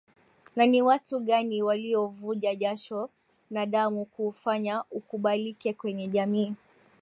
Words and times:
Na 0.55 0.65
ni 0.65 0.81
watu 0.81 1.19
gani 1.19 1.63
waliovuja 1.63 2.55
jasho 2.55 3.09
na 3.49 3.65
damu 3.65 4.05
kuufanya 4.05 4.83
ukubalike 4.91 5.73
kwenye 5.73 6.07
jamii 6.07 6.53